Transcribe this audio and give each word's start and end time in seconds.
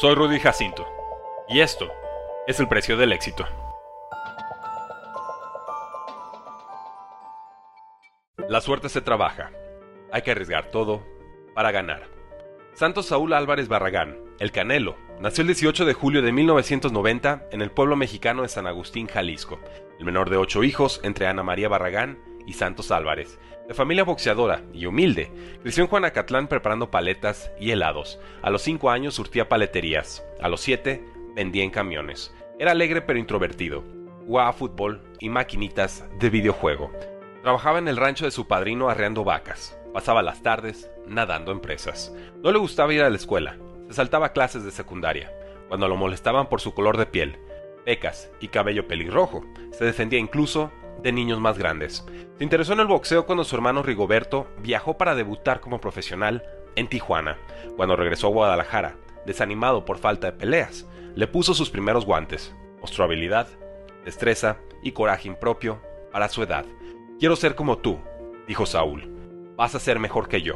Soy 0.00 0.14
Rudy 0.14 0.40
Jacinto, 0.40 0.86
y 1.46 1.60
esto 1.60 1.92
es 2.46 2.58
el 2.58 2.68
precio 2.68 2.96
del 2.96 3.12
éxito. 3.12 3.46
La 8.48 8.62
suerte 8.62 8.88
se 8.88 9.02
trabaja. 9.02 9.50
Hay 10.10 10.22
que 10.22 10.30
arriesgar 10.30 10.70
todo 10.70 11.04
para 11.54 11.70
ganar. 11.70 12.08
Santos 12.72 13.08
Saúl 13.08 13.34
Álvarez 13.34 13.68
Barragán, 13.68 14.16
el 14.38 14.52
Canelo, 14.52 14.96
nació 15.20 15.42
el 15.42 15.48
18 15.48 15.84
de 15.84 15.92
julio 15.92 16.22
de 16.22 16.32
1990 16.32 17.48
en 17.52 17.60
el 17.60 17.70
pueblo 17.70 17.94
mexicano 17.94 18.40
de 18.40 18.48
San 18.48 18.66
Agustín, 18.66 19.06
Jalisco, 19.06 19.60
el 19.98 20.06
menor 20.06 20.30
de 20.30 20.38
ocho 20.38 20.64
hijos 20.64 21.02
entre 21.04 21.26
Ana 21.26 21.42
María 21.42 21.68
Barragán 21.68 22.29
y 22.50 22.52
Santos 22.52 22.90
Álvarez. 22.90 23.38
De 23.68 23.74
familia 23.74 24.02
boxeadora 24.02 24.64
y 24.74 24.86
humilde, 24.86 25.30
creció 25.62 25.84
en 25.84 25.88
Juanacatlán 25.88 26.48
preparando 26.48 26.90
paletas 26.90 27.52
y 27.60 27.70
helados. 27.70 28.18
A 28.42 28.50
los 28.50 28.62
cinco 28.62 28.90
años 28.90 29.14
surtía 29.14 29.48
paleterías. 29.48 30.24
A 30.42 30.48
los 30.48 30.60
siete 30.60 31.04
vendía 31.36 31.62
en 31.62 31.70
camiones. 31.70 32.34
Era 32.58 32.72
alegre 32.72 33.02
pero 33.02 33.20
introvertido. 33.20 33.84
Jugaba 34.26 34.52
fútbol 34.52 35.00
y 35.20 35.28
maquinitas 35.28 36.04
de 36.18 36.28
videojuego. 36.28 36.90
Trabajaba 37.42 37.78
en 37.78 37.86
el 37.86 37.96
rancho 37.96 38.24
de 38.24 38.32
su 38.32 38.48
padrino 38.48 38.90
arreando 38.90 39.22
vacas. 39.22 39.78
Pasaba 39.94 40.22
las 40.22 40.42
tardes 40.42 40.90
nadando 41.06 41.52
en 41.52 41.60
presas. 41.60 42.12
No 42.42 42.50
le 42.50 42.58
gustaba 42.58 42.92
ir 42.92 43.02
a 43.02 43.10
la 43.10 43.16
escuela. 43.16 43.56
Se 43.86 43.94
saltaba 43.94 44.32
clases 44.32 44.64
de 44.64 44.72
secundaria. 44.72 45.32
Cuando 45.68 45.86
lo 45.86 45.96
molestaban 45.96 46.48
por 46.48 46.60
su 46.60 46.74
color 46.74 46.96
de 46.96 47.06
piel, 47.06 47.38
pecas 47.84 48.32
y 48.40 48.48
cabello 48.48 48.88
pelirrojo, 48.88 49.44
se 49.70 49.84
defendía 49.84 50.18
incluso 50.18 50.72
de 51.02 51.12
niños 51.12 51.40
más 51.40 51.58
grandes. 51.58 52.04
Se 52.38 52.44
interesó 52.44 52.72
en 52.72 52.80
el 52.80 52.86
boxeo 52.86 53.26
cuando 53.26 53.44
su 53.44 53.54
hermano 53.54 53.82
Rigoberto 53.82 54.46
viajó 54.58 54.96
para 54.96 55.14
debutar 55.14 55.60
como 55.60 55.80
profesional 55.80 56.44
en 56.76 56.88
Tijuana. 56.88 57.38
Cuando 57.76 57.96
regresó 57.96 58.28
a 58.28 58.30
Guadalajara, 58.30 58.96
desanimado 59.26 59.84
por 59.84 59.98
falta 59.98 60.30
de 60.30 60.38
peleas, 60.38 60.86
le 61.14 61.26
puso 61.26 61.54
sus 61.54 61.70
primeros 61.70 62.04
guantes. 62.04 62.54
Mostró 62.80 63.04
habilidad, 63.04 63.48
destreza 64.04 64.58
y 64.82 64.92
coraje 64.92 65.28
impropio 65.28 65.80
para 66.12 66.28
su 66.28 66.42
edad. 66.42 66.64
Quiero 67.18 67.36
ser 67.36 67.54
como 67.54 67.78
tú, 67.78 67.98
dijo 68.46 68.66
Saúl. 68.66 69.08
Vas 69.56 69.74
a 69.74 69.80
ser 69.80 69.98
mejor 69.98 70.28
que 70.28 70.40
yo, 70.40 70.54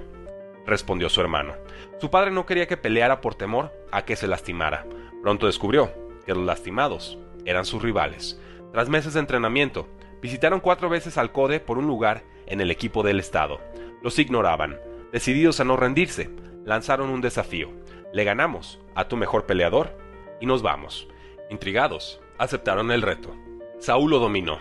respondió 0.67 1.09
su 1.09 1.21
hermano. 1.21 1.55
Su 2.01 2.11
padre 2.11 2.31
no 2.31 2.47
quería 2.47 2.67
que 2.67 2.77
peleara 2.77 3.21
por 3.21 3.35
temor 3.35 3.73
a 3.93 4.05
que 4.05 4.17
se 4.17 4.27
lastimara. 4.27 4.87
Pronto 5.23 5.47
descubrió 5.47 5.93
que 6.25 6.35
los 6.35 6.45
lastimados 6.45 7.19
eran 7.45 7.65
sus 7.65 7.83
rivales. 7.83 8.41
Tras 8.73 8.89
meses 8.89 9.15
de 9.15 9.21
entrenamiento, 9.21 9.89
Visitaron 10.25 10.61
cuatro 10.61 10.89
veces 10.89 11.19
al 11.19 11.33
CODE 11.33 11.61
por 11.61 11.77
un 11.77 11.87
lugar 11.87 12.25
en 12.47 12.63
el 12.63 12.71
equipo 12.71 13.03
del 13.03 13.21
Estado. 13.21 13.61
Los 14.01 14.19
ignoraban. 14.19 14.81
Decididos 15.13 15.61
a 15.61 15.65
no 15.65 15.77
rendirse, 15.77 16.31
lanzaron 16.65 17.11
un 17.11 17.21
desafío. 17.21 17.69
Le 18.11 18.25
ganamos 18.25 18.81
a 18.95 19.07
tu 19.07 19.19
mejor 19.19 19.45
peleador 19.45 19.95
y 20.41 20.47
nos 20.47 20.63
vamos. 20.63 21.09
Intrigados, 21.51 22.23
aceptaron 22.39 22.91
el 22.91 23.03
reto. 23.03 23.37
Saúl 23.79 24.13
lo 24.13 24.19
dominó. 24.19 24.61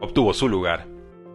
Obtuvo 0.00 0.32
su 0.32 0.48
lugar 0.48 0.86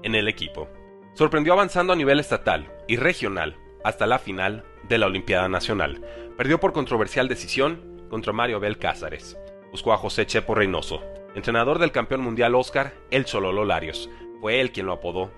en 0.01 0.15
el 0.15 0.27
equipo. 0.27 0.67
Sorprendió 1.13 1.53
avanzando 1.53 1.93
a 1.93 1.97
nivel 1.97 2.19
estatal 2.19 2.73
y 2.87 2.95
regional 2.95 3.57
hasta 3.83 4.07
la 4.07 4.17
final 4.17 4.63
de 4.89 4.97
la 4.97 5.05
Olimpiada 5.05 5.49
Nacional. 5.49 6.03
Perdió 6.35 6.59
por 6.59 6.73
controversial 6.73 7.27
decisión 7.27 8.07
contra 8.09 8.33
Mario 8.33 8.57
Abel 8.57 8.79
Cázares. 8.79 9.37
Buscó 9.69 9.93
a 9.93 9.97
José 9.97 10.25
Chepo 10.25 10.55
Reynoso, 10.55 11.03
entrenador 11.37 11.77
del 11.77 11.91
campeón 11.91 12.21
mundial 12.21 12.55
Oscar, 12.55 12.95
el 13.11 13.23
Chololo 13.23 13.63
Larios. 13.63 14.09
Fue 14.41 14.59
él 14.59 14.71
quien 14.71 14.87
lo 14.87 14.93
apodó 14.93 15.29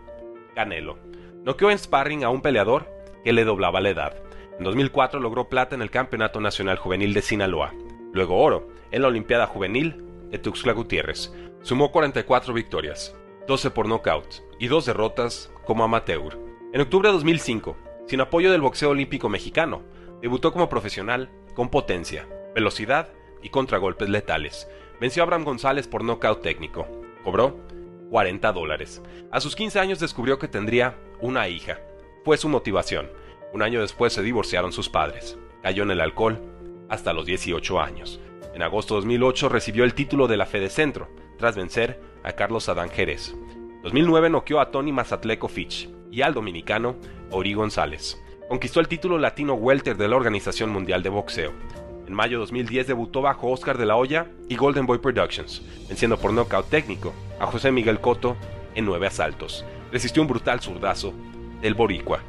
Canelo. 0.55 0.97
Noqueó 1.43 1.71
en 1.71 1.77
sparring 1.77 2.23
a 2.23 2.29
un 2.29 2.41
peleador 2.41 2.89
que 3.25 3.33
le 3.33 3.43
doblaba 3.43 3.81
la 3.81 3.89
edad. 3.89 4.15
En 4.57 4.63
2004 4.63 5.19
logró 5.19 5.49
plata 5.49 5.75
en 5.75 5.81
el 5.81 5.91
Campeonato 5.91 6.39
Nacional 6.39 6.77
Juvenil 6.77 7.13
de 7.13 7.21
Sinaloa, 7.21 7.73
luego 8.13 8.37
oro 8.37 8.69
en 8.91 9.01
la 9.01 9.09
Olimpiada 9.09 9.45
Juvenil 9.45 10.05
de 10.29 10.39
Tuxtla 10.39 10.71
Gutiérrez. 10.71 11.33
Sumó 11.63 11.91
44 11.91 12.53
victorias, 12.53 13.13
12 13.47 13.69
por 13.71 13.89
nocaut 13.89 14.35
y 14.57 14.67
dos 14.67 14.85
derrotas 14.85 15.51
como 15.65 15.83
amateur. 15.83 16.39
En 16.71 16.79
octubre 16.79 17.09
de 17.09 17.13
2005, 17.13 17.75
sin 18.07 18.21
apoyo 18.21 18.53
del 18.53 18.61
boxeo 18.61 18.91
olímpico 18.91 19.27
mexicano, 19.27 19.83
debutó 20.21 20.53
como 20.53 20.69
profesional 20.69 21.29
con 21.55 21.67
potencia, 21.67 22.25
velocidad 22.55 23.09
y 23.41 23.49
contragolpes 23.49 24.07
letales, 24.07 24.69
venció 24.99 25.21
a 25.21 25.25
Abraham 25.25 25.45
González 25.45 25.87
por 25.87 26.03
nocaut 26.03 26.41
técnico. 26.41 26.87
Cobró 27.23 27.57
40 28.09 28.51
dólares. 28.51 29.01
A 29.31 29.39
sus 29.39 29.55
15 29.55 29.79
años 29.79 29.99
descubrió 29.99 30.39
que 30.39 30.47
tendría 30.47 30.97
una 31.21 31.47
hija. 31.47 31.79
Fue 32.25 32.37
su 32.37 32.49
motivación. 32.49 33.09
Un 33.53 33.61
año 33.61 33.81
después 33.81 34.13
se 34.13 34.21
divorciaron 34.21 34.71
sus 34.71 34.89
padres. 34.89 35.37
Cayó 35.63 35.83
en 35.83 35.91
el 35.91 36.01
alcohol 36.01 36.39
hasta 36.89 37.13
los 37.13 37.25
18 37.25 37.79
años. 37.79 38.19
En 38.53 38.63
agosto 38.63 38.95
de 38.95 39.01
2008 39.01 39.49
recibió 39.49 39.83
el 39.83 39.93
título 39.93 40.27
de 40.27 40.37
la 40.37 40.45
Fede 40.45 40.69
Centro, 40.69 41.07
tras 41.37 41.55
vencer 41.55 42.01
a 42.23 42.33
Carlos 42.33 42.67
Adán 42.67 42.89
Jerez. 42.89 43.35
2009 43.83 44.29
noqueó 44.29 44.59
a 44.59 44.71
Tony 44.71 44.91
Mazatleco 44.91 45.47
Fitch 45.47 45.89
y 46.11 46.21
al 46.21 46.33
dominicano 46.33 46.97
Ori 47.31 47.53
González. 47.53 48.21
Conquistó 48.49 48.79
el 48.79 48.87
título 48.87 49.17
latino 49.17 49.53
welter 49.53 49.95
de 49.95 50.07
la 50.07 50.15
Organización 50.15 50.71
Mundial 50.71 51.03
de 51.03 51.09
Boxeo. 51.09 51.53
En 52.09 52.15
mayo 52.15 52.37
de 52.37 52.39
2010 52.39 52.87
debutó 52.87 53.21
bajo 53.21 53.51
Oscar 53.51 53.77
de 53.77 53.85
la 53.85 53.95
Hoya 53.95 54.25
y 54.47 54.55
Golden 54.55 54.87
Boy 54.87 54.97
Productions, 54.97 55.61
venciendo 55.87 56.17
por 56.17 56.33
nocaut 56.33 56.67
técnico 56.67 57.13
a 57.39 57.45
José 57.45 57.71
Miguel 57.71 57.99
Coto 57.99 58.35
en 58.73 58.85
nueve 58.85 59.05
asaltos. 59.05 59.63
Resistió 59.91 60.23
un 60.23 60.27
brutal 60.27 60.59
zurdazo 60.59 61.13
del 61.61 61.75
Boricua. 61.75 62.21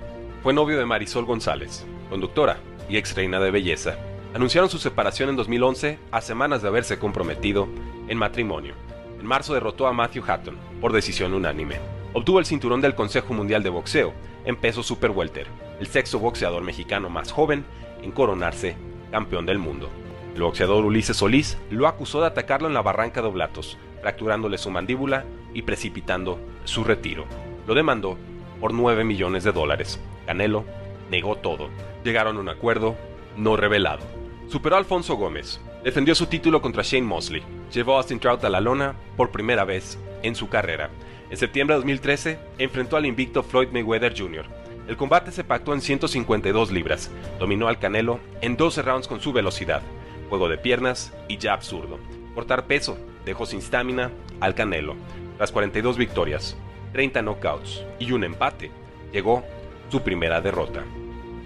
Fue 0.43 0.53
novio 0.53 0.79
de 0.79 0.85
Marisol 0.85 1.25
González, 1.25 1.87
conductora 2.11 2.59
y 2.91 2.99
ex 2.99 3.15
reina 3.15 3.41
de 3.41 3.51
belleza. 3.51 3.97
Anunciaron 4.35 4.69
su 4.69 4.77
separación 4.77 5.31
en 5.31 5.37
2011 5.37 5.99
a 6.11 6.21
semanas 6.21 6.61
de 6.61 6.69
haberse 6.69 6.99
comprometido 6.99 7.67
en 8.07 8.19
matrimonio. 8.19 8.75
En 9.19 9.25
marzo 9.25 9.55
derrotó 9.55 9.87
a 9.87 9.95
Matthew 9.95 10.25
Hatton 10.27 10.59
por 10.83 10.93
decisión 10.93 11.33
unánime. 11.33 11.79
Obtuvo 12.13 12.39
el 12.39 12.45
cinturón 12.45 12.83
del 12.83 12.95
Consejo 12.95 13.33
Mundial 13.33 13.63
de 13.63 13.71
Boxeo 13.71 14.13
en 14.45 14.57
peso 14.57 14.83
super 14.83 15.11
welter, 15.11 15.47
el 15.81 15.87
sexto 15.87 16.19
boxeador 16.19 16.63
mexicano 16.65 17.09
más 17.09 17.33
joven 17.33 17.65
en 18.03 18.13
coronarse 18.13 18.77
campeón 19.11 19.47
del 19.47 19.59
mundo. 19.59 19.89
El 20.35 20.43
boxeador 20.43 20.85
Ulises 20.85 21.17
Solís 21.17 21.59
lo 21.71 21.87
acusó 21.87 22.21
de 22.21 22.29
atacarlo 22.29 22.69
en 22.69 22.75
la 22.75 22.83
barranca 22.83 23.21
de 23.21 23.29
Oblatos, 23.29 23.77
fracturándole 24.01 24.59
su 24.59 24.71
mandíbula 24.71 25.25
y 25.53 25.63
precipitando 25.63 26.39
su 26.65 26.85
retiro. 26.85 27.25
Lo 27.67 27.75
demandó 27.75 28.17
por 28.61 28.73
9 28.73 29.05
millones 29.05 29.45
de 29.45 29.53
dólares. 29.53 30.01
Canelo 30.27 30.65
negó 31.11 31.37
todo. 31.37 31.69
Llegaron 32.05 32.37
a 32.37 32.41
un 32.41 32.49
acuerdo 32.49 32.97
no 33.37 33.57
revelado. 33.57 34.07
Superó 34.49 34.77
a 34.77 34.79
Alfonso 34.79 35.17
Gómez. 35.17 35.61
Defendió 35.85 36.15
su 36.15 36.27
título 36.27 36.61
contra 36.63 36.83
Shane 36.83 37.07
Mosley. 37.07 37.43
Llevó 37.73 37.95
a 37.95 37.99
Austin 37.99 38.21
Trout 38.21 38.45
a 38.45 38.51
la 38.51 38.61
lona 38.61 38.95
por 39.17 39.31
primera 39.31 39.65
vez 39.65 39.99
en 40.23 40.35
su 40.35 40.49
carrera. 40.49 40.91
En 41.31 41.37
septiembre 41.37 41.75
de 41.75 41.79
2013 41.81 42.39
enfrentó 42.59 42.97
al 42.97 43.07
invicto 43.07 43.43
Floyd 43.43 43.69
Mayweather 43.73 44.15
Jr. 44.17 44.45
El 44.91 44.97
combate 44.97 45.31
se 45.31 45.45
pactó 45.45 45.73
en 45.73 45.83
152 45.83 46.73
libras. 46.73 47.13
Dominó 47.39 47.69
al 47.69 47.79
Canelo 47.79 48.19
en 48.41 48.57
12 48.57 48.83
rounds 48.83 49.07
con 49.07 49.21
su 49.21 49.33
velocidad, 49.33 49.83
juego 50.29 50.49
de 50.49 50.59
piernas 50.59 51.15
y 51.29 51.39
ya 51.39 51.53
absurdo. 51.53 52.01
Cortar 52.35 52.67
peso 52.67 52.99
dejó 53.25 53.47
sin 53.47 53.61
estamina 53.61 54.11
al 54.41 54.57
Canelo. 54.57 54.97
Las 55.39 55.53
42 55.53 55.97
victorias, 55.97 56.57
30 56.93 57.23
knockouts 57.23 57.85
y 58.01 58.11
un 58.11 58.25
empate, 58.25 58.73
llegó 59.13 59.45
su 59.91 60.03
primera 60.03 60.41
derrota. 60.41 60.83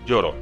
Lloró. 0.07 0.35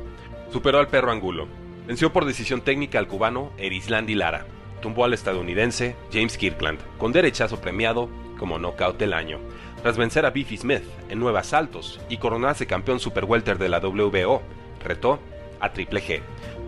Superó 0.52 0.78
al 0.78 0.86
perro 0.86 1.10
Angulo. 1.10 1.48
Venció 1.88 2.12
por 2.12 2.24
decisión 2.24 2.60
técnica 2.60 3.00
al 3.00 3.08
cubano 3.08 3.50
Erislandi 3.58 4.14
Lara. 4.14 4.46
Tumbó 4.80 5.04
al 5.04 5.12
estadounidense 5.12 5.96
James 6.12 6.38
Kirkland, 6.38 6.78
con 6.98 7.10
derechazo 7.10 7.60
premiado 7.60 8.08
como 8.38 8.60
knockout 8.60 8.96
del 8.96 9.12
año 9.12 9.40
tras 9.82 9.96
vencer 9.96 10.24
a 10.24 10.30
Beefy 10.30 10.56
Smith 10.56 10.84
en 11.08 11.18
nueve 11.18 11.40
asaltos 11.40 12.00
y 12.08 12.16
coronarse 12.18 12.66
campeón 12.66 13.00
super 13.00 13.24
welter 13.24 13.58
de 13.58 13.68
la 13.68 13.80
WBO, 13.80 14.42
retó 14.82 15.18
a 15.60 15.72
Triple 15.72 16.02
G. 16.02 16.20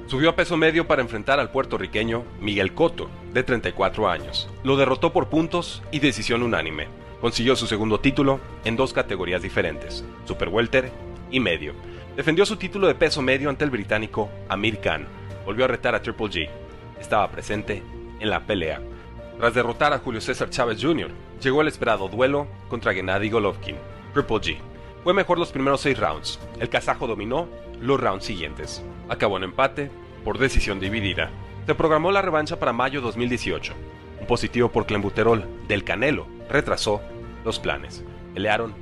Subió 0.07 0.31
a 0.31 0.37
peso 0.37 0.57
medio 0.57 0.87
para 0.87 1.01
enfrentar 1.01 1.41
al 1.41 1.51
puertorriqueño 1.51 2.25
Miguel 2.41 2.75
Cotto, 2.75 3.09
de 3.33 3.43
34 3.43 4.09
años. 4.09 4.51
Lo 4.63 4.77
derrotó 4.77 5.13
por 5.13 5.29
puntos 5.29 5.83
y 5.91 6.01
decisión 6.01 6.43
unánime. 6.43 6.89
Consiguió 7.21 7.57
su 7.57 7.67
segundo 7.67 8.01
título 8.01 8.41
en 8.65 8.77
dos 8.77 8.93
categorías 8.93 9.43
diferentes, 9.43 10.05
super 10.27 10.49
welter 10.49 10.93
y 11.31 11.41
medio. 11.41 11.73
Defendió 12.17 12.45
su 12.45 12.57
título 12.57 12.87
de 12.87 12.95
peso 12.95 13.23
medio 13.23 13.49
ante 13.49 13.65
el 13.65 13.71
británico 13.71 14.29
Amir 14.49 14.79
Khan. 14.81 15.07
Volvió 15.47 15.65
a 15.65 15.69
retar 15.69 15.95
a 15.95 16.03
Triple 16.03 16.27
G. 16.27 16.51
Estaba 17.01 17.31
presente 17.31 17.83
en 18.21 18.29
la 18.29 18.41
pelea. 18.41 18.81
Tras 19.39 19.55
derrotar 19.55 19.93
a 19.93 19.99
Julio 19.99 20.21
César 20.21 20.49
Chávez 20.51 20.79
Jr., 20.81 21.11
llegó 21.43 21.61
el 21.61 21.69
esperado 21.69 22.09
duelo 22.09 22.47
contra 22.69 22.95
Gennady 22.95 23.31
Golovkin. 23.31 23.77
Triple 24.13 24.37
G. 24.37 24.59
Fue 25.03 25.13
mejor 25.13 25.39
los 25.39 25.53
primeros 25.53 25.81
seis 25.81 25.99
rounds. 25.99 26.39
El 26.61 26.69
kazajo 26.69 27.07
dominó 27.07 27.49
los 27.81 28.01
rounds 28.01 28.25
siguientes. 28.25 28.83
Acabó 29.09 29.37
en 29.37 29.45
empate 29.45 29.91
por 30.25 30.39
decisión 30.39 30.81
dividida. 30.81 31.31
Se 31.67 31.75
programó 31.75 32.13
la 32.13 32.23
revancha 32.23 32.59
para 32.59 32.73
mayo 32.73 33.01
2018. 33.01 33.75
Un 34.21 34.27
positivo 34.27 34.71
por 34.71 34.87
clenbuterol 34.87 35.45
del 35.69 35.85
Canelo 35.85 36.27
retrasó 36.49 37.03
los 37.45 37.59
planes. 37.59 38.05
Pelearon 38.33 38.73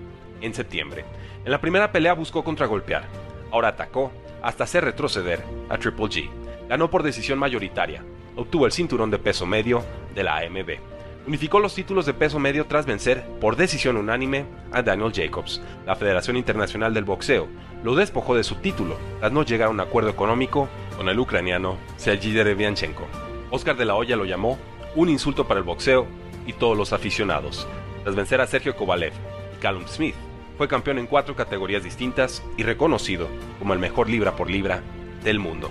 en 0.40 0.54
septiembre. 0.54 1.04
En 1.44 1.50
la 1.50 1.60
primera 1.60 1.90
pelea 1.90 2.12
buscó 2.12 2.44
contragolpear. 2.44 3.08
Ahora 3.50 3.68
atacó 3.68 4.12
hasta 4.42 4.64
hacer 4.64 4.84
retroceder 4.84 5.42
a 5.68 5.78
Triple 5.78 6.06
G. 6.06 6.30
Ganó 6.68 6.90
por 6.90 7.02
decisión 7.02 7.38
mayoritaria. 7.38 8.04
Obtuvo 8.36 8.66
el 8.66 8.72
cinturón 8.72 9.10
de 9.10 9.18
peso 9.18 9.46
medio 9.46 9.84
de 10.14 10.22
la 10.22 10.38
AMB. 10.38 10.78
Unificó 11.26 11.60
los 11.60 11.74
títulos 11.74 12.06
de 12.06 12.14
peso 12.14 12.38
medio 12.38 12.66
tras 12.66 12.86
vencer 12.86 13.24
por 13.40 13.56
decisión 13.56 13.96
unánime 13.96 14.46
a 14.72 14.82
Daniel 14.82 15.12
Jacobs. 15.14 15.60
La 15.86 15.94
Federación 15.94 16.36
Internacional 16.36 16.94
del 16.94 17.04
Boxeo 17.04 17.46
lo 17.84 17.94
despojó 17.94 18.34
de 18.34 18.42
su 18.42 18.56
título 18.56 18.96
tras 19.20 19.30
no 19.32 19.44
llegar 19.44 19.68
a 19.68 19.70
un 19.70 19.80
acuerdo 19.80 20.10
económico 20.10 20.68
con 20.96 21.08
el 21.08 21.18
ucraniano 21.18 21.76
Sergei 21.96 22.32
Derevianchenko. 22.32 23.06
Oscar 23.50 23.76
de 23.76 23.84
la 23.84 23.94
Hoya 23.94 24.16
lo 24.16 24.24
llamó 24.24 24.58
un 24.96 25.08
insulto 25.08 25.46
para 25.46 25.58
el 25.58 25.64
boxeo 25.64 26.06
y 26.46 26.54
todos 26.54 26.76
los 26.76 26.92
aficionados. 26.92 27.68
Tras 28.02 28.16
vencer 28.16 28.40
a 28.40 28.46
Sergio 28.46 28.74
Kovalev 28.74 29.12
y 29.56 29.60
Callum 29.60 29.86
Smith, 29.86 30.16
fue 30.58 30.68
campeón 30.68 30.98
en 30.98 31.06
cuatro 31.06 31.36
categorías 31.36 31.84
distintas 31.84 32.42
y 32.56 32.62
reconocido 32.62 33.28
como 33.58 33.74
el 33.74 33.78
mejor 33.78 34.08
libra 34.08 34.36
por 34.36 34.50
libra 34.50 34.82
del 35.22 35.38
mundo. 35.38 35.70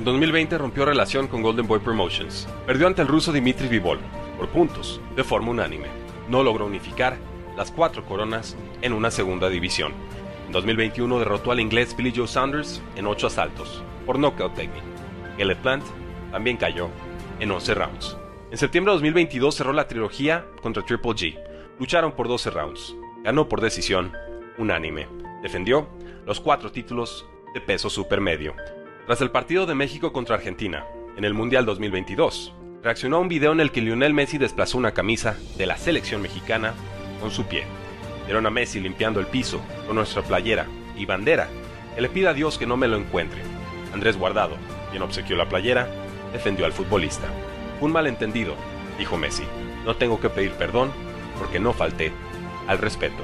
En 0.00 0.04
2020 0.04 0.56
rompió 0.56 0.86
relación 0.86 1.28
con 1.28 1.42
Golden 1.42 1.66
Boy 1.66 1.78
Promotions. 1.78 2.48
Perdió 2.64 2.86
ante 2.86 3.02
el 3.02 3.08
ruso 3.08 3.32
Dimitri 3.32 3.68
Vivol 3.68 3.98
por 4.38 4.48
puntos, 4.48 4.98
de 5.14 5.22
forma 5.22 5.50
unánime. 5.50 5.88
No 6.26 6.42
logró 6.42 6.64
unificar 6.64 7.18
las 7.54 7.70
cuatro 7.70 8.06
coronas 8.06 8.56
en 8.80 8.94
una 8.94 9.10
segunda 9.10 9.50
división. 9.50 9.92
En 10.46 10.52
2021 10.52 11.18
derrotó 11.18 11.52
al 11.52 11.60
inglés 11.60 11.94
Billy 11.94 12.14
Joe 12.16 12.26
Saunders 12.26 12.80
en 12.96 13.06
ocho 13.06 13.26
asaltos, 13.26 13.84
por 14.06 14.18
knockout 14.18 14.54
técnico. 14.54 14.86
Gellett 15.36 15.58
Plant 15.58 15.84
también 16.30 16.56
cayó 16.56 16.88
en 17.38 17.50
11 17.50 17.74
rounds. 17.74 18.16
En 18.50 18.56
septiembre 18.56 18.92
de 18.92 19.00
2022 19.00 19.54
cerró 19.54 19.74
la 19.74 19.86
trilogía 19.86 20.46
contra 20.62 20.82
Triple 20.82 21.10
G. 21.10 21.38
Lucharon 21.78 22.12
por 22.12 22.26
12 22.26 22.48
rounds. 22.48 22.96
Ganó 23.22 23.50
por 23.50 23.60
decisión 23.60 24.14
unánime. 24.56 25.08
Defendió 25.42 25.90
los 26.24 26.40
cuatro 26.40 26.72
títulos 26.72 27.26
de 27.52 27.60
peso 27.60 27.90
supermedio. 27.90 28.54
Tras 29.06 29.20
el 29.22 29.30
partido 29.30 29.66
de 29.66 29.74
México 29.74 30.12
contra 30.12 30.36
Argentina, 30.36 30.84
en 31.16 31.24
el 31.24 31.34
Mundial 31.34 31.66
2022, 31.66 32.54
reaccionó 32.82 33.20
un 33.20 33.28
video 33.28 33.52
en 33.52 33.60
el 33.60 33.72
que 33.72 33.80
Lionel 33.80 34.14
Messi 34.14 34.38
desplazó 34.38 34.78
una 34.78 34.92
camisa 34.92 35.36
de 35.56 35.66
la 35.66 35.76
selección 35.76 36.22
mexicana 36.22 36.74
con 37.20 37.30
su 37.30 37.44
pie. 37.46 37.64
Vieron 38.26 38.46
a 38.46 38.50
Messi 38.50 38.78
limpiando 38.78 39.18
el 39.18 39.26
piso 39.26 39.60
con 39.86 39.96
nuestra 39.96 40.22
playera 40.22 40.66
y 40.96 41.06
bandera, 41.06 41.48
que 41.94 42.00
le 42.00 42.08
pide 42.08 42.28
a 42.28 42.34
Dios 42.34 42.56
que 42.56 42.66
no 42.66 42.76
me 42.76 42.86
lo 42.86 42.96
encuentre. 42.96 43.40
Andrés 43.92 44.16
Guardado, 44.16 44.56
quien 44.90 45.02
obsequió 45.02 45.34
la 45.34 45.48
playera, 45.48 45.88
defendió 46.32 46.64
al 46.64 46.72
futbolista. 46.72 47.26
Un 47.80 47.92
malentendido, 47.92 48.54
dijo 48.98 49.16
Messi. 49.16 49.44
No 49.84 49.96
tengo 49.96 50.20
que 50.20 50.30
pedir 50.30 50.52
perdón 50.52 50.92
porque 51.38 51.58
no 51.58 51.72
falté 51.72 52.12
al 52.68 52.78
respeto. 52.78 53.22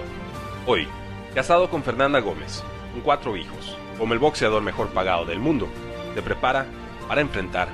Hoy, 0.67 0.89
casado 1.35 1.71
con 1.71 1.85
Fernanda 1.85 2.19
Gómez, 2.19 2.65
con 2.97 3.03
cuatro 3.03 3.37
hijos, 3.37 3.77
como 3.99 4.15
el 4.15 4.19
boxeador 4.19 4.63
mejor 4.63 4.89
pagado 4.89 5.27
del 5.27 5.39
mundo, 5.39 5.69
se 6.15 6.23
prepara 6.23 6.65
para 7.07 7.21
enfrentar 7.21 7.69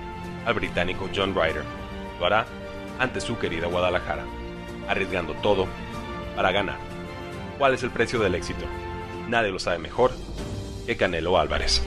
al 0.45 0.55
británico 0.55 1.09
John 1.15 1.33
Ryder. 1.33 1.63
Lo 2.19 2.27
hará 2.27 2.45
ante 2.99 3.21
su 3.21 3.39
querida 3.39 3.69
Guadalajara, 3.69 4.25
arriesgando 4.89 5.35
todo 5.35 5.69
para 6.35 6.51
ganar. 6.51 6.79
¿Cuál 7.57 7.75
es 7.75 7.85
el 7.85 7.91
precio 7.91 8.19
del 8.19 8.35
éxito? 8.35 8.65
Nadie 9.29 9.53
lo 9.53 9.61
sabe 9.61 9.79
mejor 9.79 10.11
que 10.87 10.97
Canelo 10.97 11.39
Álvarez. 11.39 11.87